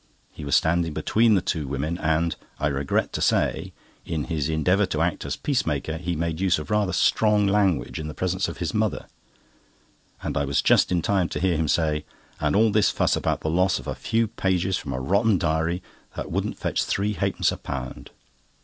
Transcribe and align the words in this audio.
He 0.31 0.43
was 0.43 0.55
standing 0.55 0.93
between 0.95 1.35
the 1.35 1.43
two 1.43 1.67
women, 1.67 1.99
and, 1.99 2.35
I 2.59 2.69
regret 2.69 3.13
to 3.13 3.21
say, 3.21 3.71
in 4.03 4.23
his 4.23 4.49
endeavour 4.49 4.87
to 4.87 5.01
act 5.03 5.25
as 5.25 5.35
peacemaker, 5.35 5.97
he 5.97 6.15
made 6.15 6.39
use 6.41 6.57
of 6.57 6.71
rather 6.71 6.91
strong 6.91 7.45
language 7.45 7.99
in 7.99 8.07
the 8.07 8.15
presence 8.15 8.47
of 8.47 8.57
his 8.57 8.73
mother; 8.73 9.05
and 10.23 10.37
I 10.37 10.45
was 10.45 10.63
just 10.63 10.91
in 10.91 11.03
time 11.03 11.29
to 11.29 11.39
hear 11.39 11.55
him 11.55 11.67
say: 11.67 12.03
"And 12.39 12.55
all 12.55 12.71
this 12.71 12.89
fuss 12.89 13.15
about 13.15 13.41
the 13.41 13.49
loss 13.51 13.77
of 13.77 13.85
a 13.85 13.93
few 13.93 14.25
pages 14.27 14.75
from 14.75 14.91
a 14.91 14.99
rotten 14.99 15.37
diary 15.37 15.83
that 16.15 16.31
wouldn't 16.31 16.57
fetch 16.57 16.83
three 16.83 17.13
halfpence 17.13 17.51
a 17.51 17.57
pound!" 17.57 18.09